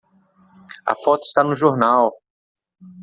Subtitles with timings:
[0.87, 2.15] A foto está no jornal!